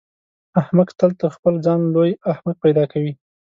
[0.61, 3.13] احمق تل تر خپل ځان لوی احمق پیدا کوي.